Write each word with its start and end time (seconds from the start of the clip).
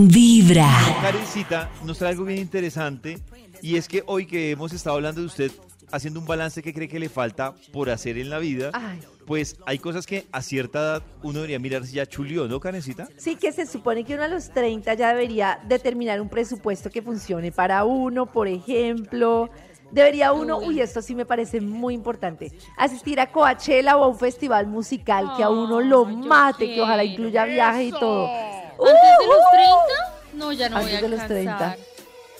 Vibra. 0.00 0.68
Karencita 1.02 1.70
nos 1.84 1.98
trae 1.98 2.12
algo 2.12 2.24
bien 2.24 2.38
interesante 2.38 3.18
y 3.60 3.76
es 3.76 3.88
que 3.88 4.02
hoy 4.06 4.26
que 4.26 4.50
hemos 4.50 4.72
estado 4.72 4.96
hablando 4.96 5.20
de 5.20 5.26
usted 5.26 5.52
haciendo 5.90 6.18
un 6.18 6.26
balance 6.26 6.62
que 6.62 6.72
cree 6.72 6.88
que 6.88 6.98
le 6.98 7.10
falta 7.10 7.54
por 7.72 7.90
hacer 7.90 8.16
en 8.16 8.30
la 8.30 8.38
vida, 8.38 8.70
Ay. 8.72 9.00
pues 9.26 9.58
hay 9.66 9.78
cosas 9.78 10.06
que 10.06 10.26
a 10.32 10.40
cierta 10.40 10.78
edad 10.78 11.02
uno 11.22 11.34
debería 11.34 11.58
mirar 11.58 11.84
si 11.84 11.96
ya 11.96 12.06
chulió, 12.06 12.48
¿no, 12.48 12.58
Karencita? 12.58 13.06
Sí, 13.18 13.36
que 13.36 13.52
se 13.52 13.66
supone 13.66 14.02
que 14.04 14.14
uno 14.14 14.22
a 14.22 14.28
los 14.28 14.50
30 14.50 14.94
ya 14.94 15.08
debería 15.08 15.60
determinar 15.68 16.22
un 16.22 16.30
presupuesto 16.30 16.88
que 16.88 17.02
funcione 17.02 17.52
para 17.52 17.84
uno, 17.84 18.24
por 18.24 18.48
ejemplo. 18.48 19.50
Debería 19.92 20.32
uno, 20.32 20.56
uy, 20.56 20.80
esto 20.80 21.02
sí 21.02 21.14
me 21.14 21.26
parece 21.26 21.60
muy 21.60 21.92
importante, 21.92 22.50
asistir 22.78 23.20
a 23.20 23.30
Coachella 23.30 23.98
o 23.98 24.04
a 24.04 24.08
un 24.08 24.18
festival 24.18 24.66
musical 24.66 25.34
que 25.36 25.42
a 25.42 25.50
uno 25.50 25.82
lo 25.82 26.06
mate, 26.06 26.74
que 26.74 26.80
ojalá 26.80 27.04
incluya 27.04 27.44
viaje 27.44 27.84
y 27.84 27.90
todo. 27.90 28.26
¿Antes 28.90 29.18
de 29.18 29.26
los 29.26 29.50
30? 29.50 29.76
No, 30.34 30.52
ya 30.52 30.68
no 30.68 30.76
voy 30.80 30.84
a 30.84 30.94
Antes 30.96 31.02
de 31.02 31.08
los 31.08 31.20
alcanzar. 31.20 31.76
30. 31.76 31.76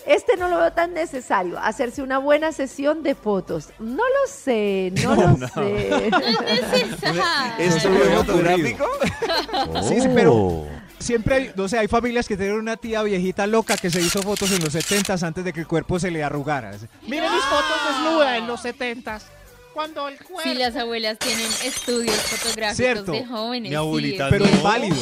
Este 0.05 0.35
no 0.35 0.49
lo 0.49 0.57
veo 0.57 0.73
tan 0.73 0.93
necesario, 0.93 1.57
hacerse 1.57 2.01
una 2.01 2.17
buena 2.17 2.51
sesión 2.51 3.03
de 3.03 3.15
fotos. 3.15 3.69
No 3.79 4.03
lo 4.03 4.27
sé, 4.29 4.91
no 5.01 5.15
lo 5.15 5.27
No. 5.37 5.47
sé. 5.47 6.09
No 6.11 6.19
es 6.19 6.61
necesario. 6.89 7.23
¿Estudio 7.57 8.17
fotográfico? 8.17 8.85
Sí, 9.87 10.01
sí, 10.01 10.09
pero 10.13 10.65
siempre 10.99 11.35
hay, 11.35 11.51
no 11.55 11.67
sé, 11.69 11.77
hay 11.79 11.87
familias 11.87 12.27
que 12.27 12.35
tienen 12.35 12.55
una 12.55 12.75
tía 12.75 13.01
viejita 13.03 13.47
loca 13.47 13.77
que 13.77 13.89
se 13.89 14.01
hizo 14.01 14.21
fotos 14.21 14.51
en 14.51 14.61
los 14.61 14.73
70 14.73 15.13
antes 15.25 15.43
de 15.45 15.53
que 15.53 15.61
el 15.61 15.67
cuerpo 15.67 15.97
se 15.99 16.11
le 16.11 16.21
arrugara. 16.23 16.71
Miren 17.07 17.31
mis 17.31 17.43
fotos 17.43 17.77
desnuda 17.89 18.37
en 18.37 18.47
los 18.47 18.61
setentas. 18.61 19.25
Cuando 19.73 20.07
el 20.07 20.17
cuerpo... 20.17 20.41
Sí, 20.43 20.53
las 20.55 20.75
abuelas 20.75 21.17
tienen 21.17 21.49
estudios 21.63 22.15
fotográficos 22.15 22.75
Cierto. 22.77 23.11
de 23.13 23.25
jóvenes. 23.25 23.69
Mi 23.69 23.75
abuelita 23.75 24.25
sí, 24.25 24.31
Pero 24.31 24.45
es 24.45 24.51
es 24.51 24.57
No. 24.57 24.63
válido. 24.63 24.95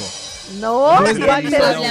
No, 0.60 1.00
No 1.00 1.05
es 1.05 1.12
es 1.14 1.20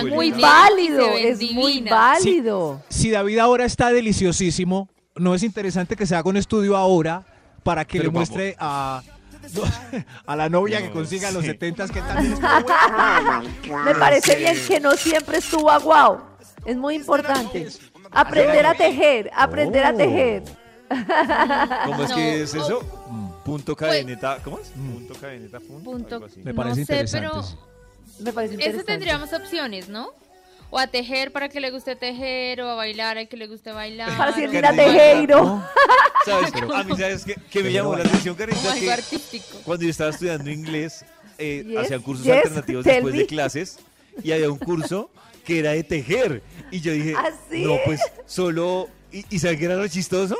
muy 0.04 0.30
válido, 0.32 1.06
es 1.16 1.52
muy 1.52 1.80
válido. 1.82 2.82
Si 2.88 3.10
David 3.10 3.38
ahora 3.38 3.64
está 3.64 3.90
deliciosísimo, 3.92 4.88
¿no 5.16 5.34
es 5.34 5.42
interesante 5.42 5.96
que 5.96 6.06
se 6.06 6.14
haga 6.14 6.28
un 6.28 6.36
estudio 6.36 6.76
ahora 6.76 7.24
para 7.62 7.84
que 7.84 7.98
Pero 7.98 8.04
le 8.10 8.14
vamos. 8.14 8.28
muestre 8.30 8.56
a, 8.58 9.02
a 10.26 10.36
la 10.36 10.48
novia 10.48 10.80
No, 10.80 10.86
que 10.86 10.92
consiga 10.92 11.30
los 11.30 11.42
sí. 11.42 11.48
70 11.50 11.88
que 11.88 12.00
también 12.02 12.32
estuvo 12.34 12.48
buena? 13.68 13.84
Me 13.84 13.94
parece 13.94 14.36
bien 14.36 14.56
que 14.66 14.80
no 14.80 14.92
siempre 14.96 15.38
estuvo 15.38 15.70
aguao. 15.70 16.26
Es 16.64 16.76
muy 16.76 16.94
importante. 16.96 17.68
Aprender 18.10 18.66
a 18.66 18.74
tejer, 18.74 19.30
aprender 19.34 19.84
a 19.84 19.90
Oh. 19.92 19.96
tejer. 19.96 20.42
¿Cómo 21.86 22.02
es 22.02 22.10
No. 22.10 22.16
que 22.16 22.42
es 22.42 22.54
eso? 22.54 22.80
Mm. 23.08 23.30
Punto 23.44 23.74
cadeneta, 23.76 24.38
¿cómo 24.44 24.58
es? 24.58 24.68
Punto 24.70 25.14
cadeneta, 25.20 25.58
punto, 25.60 25.84
Punto- 25.90 26.14
algo 26.16 26.26
así. 26.26 26.40
Me 26.42 26.52
parece 26.52 26.80
no 26.80 26.86
sé, 26.86 26.92
interesante. 26.92 27.28
pero. 27.30 27.69
Me 28.20 28.32
parece 28.32 28.54
ese 28.54 28.62
interesante. 28.64 28.92
tendríamos 28.92 29.32
opciones, 29.32 29.88
¿no? 29.88 30.10
O 30.72 30.78
a 30.78 30.86
tejer 30.86 31.32
para 31.32 31.48
que 31.48 31.58
le 31.60 31.70
guste 31.72 31.96
tejer, 31.96 32.60
o 32.62 32.70
a 32.70 32.74
bailar 32.76 33.18
al 33.18 33.28
que 33.28 33.36
le 33.36 33.48
guste 33.48 33.72
bailar. 33.72 34.16
Para 34.16 34.32
Silvina 34.34 34.68
algo 34.68 34.82
Tejero. 34.84 35.64
¿Sabes? 36.24 36.52
A 36.74 36.84
mí, 36.84 36.96
¿sabes 36.96 37.24
qué, 37.24 37.34
qué 37.50 37.62
me 37.62 37.72
llamó 37.72 37.96
la 37.96 38.04
atención, 38.04 38.36
Karencita? 38.36 38.72
algo 38.72 38.84
Que 38.84 38.92
artístico. 38.92 39.58
cuando 39.64 39.84
yo 39.84 39.90
estaba 39.90 40.10
estudiando 40.10 40.48
inglés, 40.50 41.04
eh, 41.38 41.64
Yes, 41.66 41.78
hacían 41.78 42.02
cursos 42.02 42.24
yes, 42.24 42.36
alternativos 42.36 42.84
después 42.84 43.12
me. 43.14 43.18
de 43.20 43.26
clases 43.26 43.78
y 44.22 44.30
había 44.32 44.50
un 44.50 44.58
curso 44.58 45.10
que 45.44 45.58
era 45.58 45.72
de 45.72 45.82
tejer. 45.82 46.42
Y 46.70 46.80
yo 46.80 46.92
dije, 46.92 47.14
¿Ah, 47.16 47.30
sí? 47.50 47.64
no, 47.64 47.78
pues 47.84 48.00
solo... 48.26 48.88
¿Y, 49.10 49.24
y 49.34 49.38
saben 49.40 49.58
qué 49.58 49.64
era 49.64 49.74
lo 49.74 49.88
chistoso? 49.88 50.36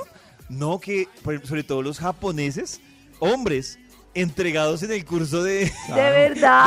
No, 0.48 0.78
que 0.78 1.08
por- 1.24 1.44
sobre 1.44 1.64
todo 1.64 1.82
los 1.82 1.98
japoneses, 1.98 2.80
hombres, 3.18 3.80
entregados 4.14 4.82
en 4.82 4.92
el 4.92 5.04
curso 5.04 5.42
de, 5.42 5.52
De 5.54 5.70
de 5.94 6.10
verdad. 6.10 6.64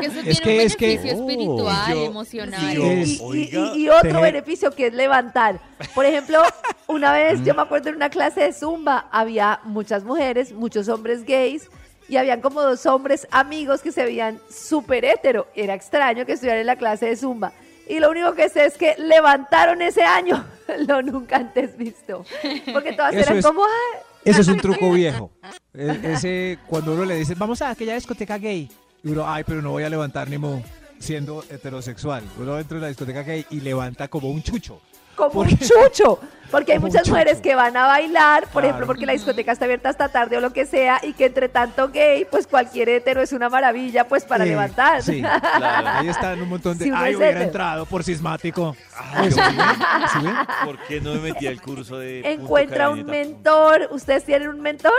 que 0.00 0.06
eso 0.06 0.20
Es 0.20 0.24
tiene 0.24 0.40
que- 0.40 0.54
un 0.54 0.60
es 0.60 0.76
que- 0.76 0.86
beneficio 0.86 1.16
Oh. 1.18 1.20
espiritual, 1.30 1.94
yo- 1.94 2.04
emocional. 2.06 2.72
y 2.72 2.74
yo- 2.76 2.82
Y, 2.84 3.02
y- 3.02 3.18
Oiga, 3.22 3.72
y- 3.74 3.82
y 3.84 3.88
otro 3.90 4.20
beneficio 4.20 4.70
que 4.72 4.86
es 4.88 4.94
levantar. 4.94 5.60
Por 5.94 6.04
ejemplo, 6.04 6.42
una 6.88 7.12
vez 7.12 7.42
yo 7.44 7.54
me 7.54 7.62
acuerdo 7.62 7.90
en 7.90 7.96
una 7.96 8.10
clase 8.10 8.40
de 8.42 8.52
zumba, 8.52 9.06
había 9.12 9.60
muchas 9.64 10.02
mujeres, 10.04 10.52
muchos 10.52 10.88
hombres 10.88 11.24
gays, 11.24 11.68
y 12.08 12.16
habían 12.16 12.40
como 12.42 12.60
dos 12.60 12.84
hombres 12.86 13.26
amigos 13.30 13.80
que 13.80 13.90
se 13.92 14.04
veían 14.04 14.38
súper 14.50 15.04
hétero. 15.04 15.46
Era 15.54 15.74
extraño 15.74 16.26
que 16.26 16.32
estuvieran 16.32 16.60
en 16.60 16.66
la 16.66 16.76
clase 16.76 17.06
de 17.06 17.16
zumba. 17.16 17.52
Y 17.88 17.98
lo 18.00 18.10
único 18.10 18.34
que 18.34 18.48
sé 18.48 18.64
es 18.66 18.76
que 18.78 18.94
levantaron 18.98 19.80
ese 19.82 20.02
año, 20.02 20.44
lo 20.88 21.02
nunca 21.02 21.36
antes 21.36 21.76
visto. 21.76 22.24
Porque 22.72 22.92
todas 22.94 23.14
Eso 23.14 23.22
eran 23.24 23.38
es- 23.38 23.46
como, 23.46 23.62
"Ay, 23.64 24.00
Ese 24.24 24.40
es 24.40 24.48
un 24.48 24.58
truco 24.58 24.92
viejo. 24.92 25.30
E- 25.74 26.00
Ese, 26.14 26.58
cuando 26.66 26.94
uno 26.94 27.04
le 27.04 27.16
dice, 27.16 27.34
vamos 27.34 27.60
a 27.62 27.70
aquella 27.70 27.94
discoteca 27.94 28.38
gay. 28.38 28.70
Y 29.02 29.08
uno, 29.10 29.28
ay, 29.28 29.44
pero 29.44 29.60
no 29.60 29.70
voy 29.70 29.82
a 29.82 29.90
levantar 29.90 30.28
ni 30.30 30.38
mo 30.38 30.62
siendo 30.98 31.44
heterosexual. 31.50 32.22
Uno 32.38 32.58
entra 32.58 32.76
en 32.78 32.82
la 32.82 32.88
discoteca 32.88 33.22
gay 33.22 33.44
y 33.50 33.60
levanta 33.60 34.08
como 34.08 34.30
un 34.30 34.42
chucho. 34.42 34.80
Como 35.14 35.30
¿Por 35.30 35.46
un 35.46 35.58
chucho. 35.58 36.20
Porque 36.50 36.72
hay 36.74 36.78
muchas 36.78 37.08
mujeres 37.08 37.40
que 37.40 37.56
van 37.56 37.76
a 37.76 37.86
bailar, 37.86 38.42
por 38.44 38.52
Claro. 38.52 38.66
ejemplo, 38.68 38.86
porque 38.86 39.06
la 39.06 39.12
discoteca 39.12 39.50
está 39.50 39.64
abierta 39.64 39.88
hasta 39.88 40.08
tarde 40.10 40.36
o 40.36 40.40
lo 40.40 40.52
que 40.52 40.66
sea, 40.66 41.00
y 41.02 41.12
que 41.14 41.24
entre 41.26 41.48
tanto 41.48 41.88
gay, 41.88 42.26
pues 42.30 42.46
cualquier 42.46 42.90
hetero 42.90 43.22
es 43.22 43.32
una 43.32 43.48
maravilla, 43.48 44.06
pues 44.06 44.24
para 44.24 44.44
Eh, 44.44 44.48
levantar. 44.50 45.02
Sí, 45.02 45.20
Claro. 45.20 45.88
ahí 45.88 46.08
están 46.08 46.40
un 46.40 46.48
montón 46.50 46.78
de. 46.78 46.84
Si 46.84 46.90
ay, 46.94 47.16
hubiera 47.16 47.30
hetero. 47.32 47.44
entrado 47.46 47.86
por 47.86 48.04
sismático. 48.04 48.76
Ay, 48.96 49.28
Eso, 49.28 49.38
yo- 49.38 49.50
¿sí 49.50 49.56
ven? 49.56 50.08
¿Sí 50.12 50.18
ven? 50.22 50.34
¿Por 50.64 50.78
qué 50.86 51.00
no 51.00 51.14
me 51.14 51.20
metí 51.20 51.46
al 51.48 51.60
curso 51.60 51.98
de 51.98 52.20
Encuentra 52.32 52.88
un 52.90 53.04
mentor. 53.04 53.88
¿Ustedes 53.90 54.24
tienen 54.24 54.48
un 54.48 54.60
mentor? 54.60 54.92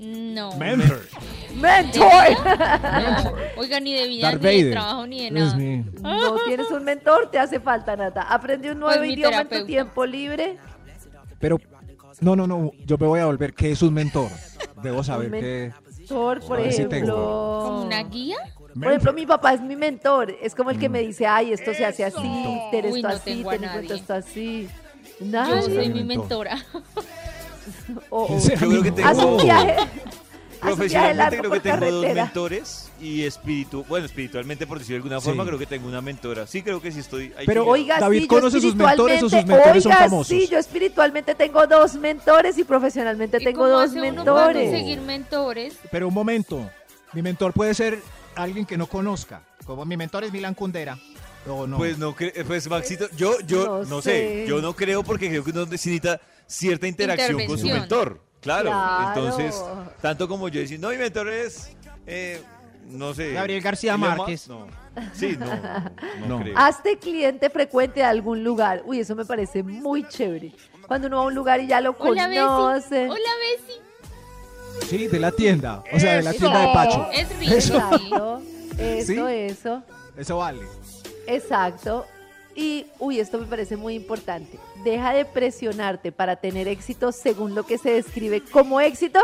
No. 0.00 0.56
Mentor. 0.56 1.06
¡Mentor! 1.56 2.08
Oiga, 3.58 3.80
ni 3.80 3.92
de 3.92 4.06
vida, 4.08 4.30
Darth 4.30 4.42
ni 4.42 4.62
de 4.62 4.70
trabajo, 4.72 5.06
ni 5.06 5.24
de 5.24 5.30
nada. 5.30 5.56
No 6.00 6.36
tienes 6.46 6.70
un 6.70 6.84
mentor, 6.84 7.30
te 7.30 7.38
hace 7.38 7.60
falta, 7.60 7.96
Nata. 7.96 8.22
Aprende 8.22 8.70
un 8.72 8.78
nuevo 8.80 8.96
Pues 8.98 9.10
idioma 9.10 9.42
en 9.42 9.48
tu 9.50 9.66
tiempo 9.66 10.06
libre. 10.06 10.56
Pero, 11.38 11.58
no, 12.20 12.34
no, 12.34 12.46
no. 12.46 12.70
Yo 12.86 12.96
me 12.96 13.06
voy 13.06 13.20
a 13.20 13.26
volver. 13.26 13.52
¿Qué 13.52 13.72
es 13.72 13.82
un 13.82 13.92
mentor? 13.92 14.30
Debo 14.82 15.04
saber 15.04 15.30
qué. 15.32 15.72
Mentor, 15.98 16.40
por 16.46 16.62
ver 16.62 16.72
si 16.72 16.82
ejemplo. 16.82 17.60
¿Como 17.62 17.82
una 17.82 18.02
guía? 18.04 18.38
Por 18.72 18.86
ejemplo, 18.88 19.12
mi 19.12 19.26
papá 19.26 19.52
es 19.52 19.60
mi 19.60 19.76
mentor. 19.76 20.34
Es 20.40 20.54
como 20.54 20.70
el 20.70 20.78
que 20.78 20.88
me 20.88 21.00
dice, 21.00 21.26
ay, 21.26 21.52
esto 21.52 21.74
se 21.74 21.84
hace 21.84 22.06
así, 22.06 22.22
ten 22.70 22.86
Uy, 22.86 23.00
esto 23.00 23.08
no 23.08 23.14
así, 23.14 23.24
ten 23.24 23.36
en 23.36 23.42
cuenta 23.42 23.66
nadie. 23.74 23.94
esto 23.94 24.14
así. 24.14 24.68
Yo 25.20 25.26
Nadie. 25.26 25.62
soy 25.62 25.88
mi 25.90 26.04
mentor. 26.04 26.46
mentora. 26.48 26.56
O- 28.10 28.24
o- 28.24 28.36
Ese 28.36 28.56
Yo 28.56 28.68
creo 28.68 28.82
que 28.82 28.92
tengo... 28.92 29.38
Profesionalmente 30.60 31.38
creo 31.38 31.50
que 31.52 31.60
tengo 31.60 31.90
dos 31.90 32.14
mentores 32.14 32.90
y 33.00 33.22
espíritu, 33.24 33.82
bueno, 33.88 34.04
espiritualmente 34.04 34.66
por 34.66 34.78
decirlo 34.78 34.96
de 34.96 34.98
alguna 34.98 35.20
Sí. 35.20 35.24
forma, 35.24 35.46
creo 35.46 35.58
que 35.58 35.64
tengo 35.64 35.88
una 35.88 36.02
mentora. 36.02 36.46
Sí, 36.46 36.62
creo 36.62 36.82
que 36.82 36.92
sí 36.92 37.00
estoy 37.00 37.32
ahí. 37.38 37.46
Pero. 37.46 37.66
Oiga, 37.66 37.98
David 37.98 38.20
sí, 38.22 38.26
conoce 38.26 38.60
sus 38.60 38.74
mentores 38.74 39.22
o 39.22 39.30
sus 39.30 39.46
mentores 39.46 39.82
son 39.82 39.92
famosos. 39.92 40.26
Sí, 40.26 40.48
yo 40.48 40.58
espiritualmente 40.58 41.34
tengo 41.34 41.66
dos 41.66 41.94
mentores 41.94 42.58
y 42.58 42.64
profesionalmente 42.64 43.38
¿Y 43.40 43.44
tengo 43.44 43.66
dos 43.68 43.92
mentores. 43.92 44.68
conseguir 44.70 45.00
mentores? 45.00 45.76
Pero 45.90 46.08
un 46.08 46.14
momento. 46.14 46.68
Mi 47.14 47.22
mentor 47.22 47.54
puede 47.54 47.72
ser 47.72 47.98
alguien 48.36 48.66
que 48.66 48.76
no 48.76 48.86
conozca. 48.86 49.40
Como 49.64 49.86
mi 49.86 49.96
mentor 49.96 50.24
es 50.24 50.32
Milan 50.32 50.52
Kundera. 50.54 50.98
O 51.48 51.66
no. 51.66 51.78
Pues 51.78 51.96
no, 51.96 52.14
pues 52.46 52.68
Maxito, 52.68 53.06
yo, 53.16 53.40
yo 53.46 53.64
No 53.64 53.84
no, 53.84 54.02
sé. 54.02 54.10
sé. 54.10 54.44
yo 54.46 54.60
no 54.60 54.76
creo 54.76 55.02
porque 55.02 55.30
creo 55.30 55.42
que 55.42 55.52
uno 55.52 55.64
necesita 55.64 56.20
cierta 56.50 56.86
interacción 56.88 57.46
con 57.46 57.58
su 57.58 57.66
mentor. 57.66 58.20
Claro, 58.40 58.70
Claro. 58.70 59.08
entonces, 59.28 59.62
tanto 60.00 60.26
como 60.26 60.48
yo 60.48 60.60
decir, 60.60 60.80
no, 60.80 60.88
mi 60.88 60.96
mentor 60.96 61.28
es, 61.28 61.70
eh, 62.06 62.40
no 62.88 63.12
sé. 63.14 63.32
Gabriel 63.34 63.60
García 63.62 63.94
Elon 63.94 64.00
Musk", 64.00 64.18
Márquez. 64.18 64.48
No, 64.48 64.66
sí, 65.14 65.36
no, 65.38 65.46
no, 65.46 66.26
No. 66.26 66.40
creo. 66.42 66.54
Hazte 66.58 66.98
cliente 66.98 67.50
frecuente 67.50 68.00
de 68.00 68.06
algún 68.06 68.42
lugar. 68.42 68.82
Uy, 68.86 69.00
eso 69.00 69.14
me 69.14 69.24
parece 69.26 69.62
muy 69.62 70.08
chévere. 70.08 70.52
Cuando 70.88 71.06
uno 71.06 71.18
va 71.18 71.22
a 71.22 71.26
un 71.26 71.34
lugar 71.34 71.60
y 71.60 71.66
ya 71.66 71.80
lo 71.82 71.94
Hola, 71.98 72.26
Bessie. 72.28 72.40
conoce. 72.42 73.08
Hola, 73.10 73.30
Bessie. 73.58 74.88
Sí, 74.88 75.06
de 75.06 75.20
la 75.20 75.30
tienda. 75.32 75.84
O 75.92 76.00
sea, 76.00 76.14
de 76.16 76.22
la 76.22 76.30
Eso. 76.30 76.38
tienda 76.40 76.60
de 76.66 76.72
Pacho. 76.72 77.08
Es 77.12 77.38
rico. 77.38 77.52
Eso, 77.54 78.42
¿Sí? 79.06 79.16
eso. 79.20 79.82
Eso 80.16 80.36
vale. 80.38 80.62
Exacto. 81.26 82.06
Y, 82.60 82.84
uy, 82.98 83.18
esto 83.20 83.38
me 83.38 83.46
parece 83.46 83.78
muy 83.78 83.94
importante. 83.94 84.58
Deja 84.84 85.14
de 85.14 85.24
presionarte 85.24 86.12
para 86.12 86.36
tener 86.36 86.68
éxito 86.68 87.10
según 87.10 87.54
lo 87.54 87.64
que 87.64 87.78
se 87.78 87.90
describe 87.90 88.42
como 88.42 88.82
éxito 88.82 89.18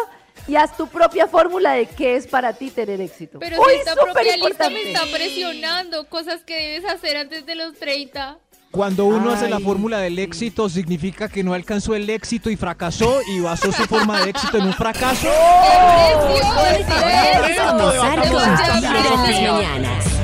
y 0.49 0.56
haz 0.56 0.75
tu 0.75 0.87
propia 0.87 1.26
fórmula 1.26 1.72
de 1.72 1.84
qué 1.84 2.16
es 2.16 2.26
para 2.26 2.55
ti 2.55 2.70
tener 2.70 2.99
éxito. 2.99 3.38
Pero 3.38 3.61
uy, 3.61 3.75
si 3.75 3.81
esta 3.81 3.94
propia 3.94 4.38
lista 4.38 4.70
me 4.70 4.90
está 4.90 5.02
presionando, 5.12 6.08
cosas 6.08 6.44
que 6.44 6.56
debes 6.56 6.90
hacer 6.90 7.19
antes 7.19 7.44
de 7.44 7.56
los 7.56 7.75
30. 7.75 8.38
Cuando 8.70 9.05
uno 9.05 9.32
hace 9.32 9.50
la 9.50 9.61
fórmula 9.61 9.99
del 9.99 10.19
éxito, 10.19 10.70
significa 10.70 11.28
que 11.28 11.44
no 11.44 11.52
alcanzó 11.52 11.94
el 11.94 12.08
éxito 12.08 12.49
y 12.49 12.56
fracasó 12.56 13.20
y 13.28 13.40
basó 13.40 13.70
su 13.70 13.84
forma 13.84 14.22
de 14.22 14.31
éxito 14.31 14.56
en 14.56 14.64
un 14.64 14.72
fracaso. 14.72 15.28
¡Qué 20.08 20.15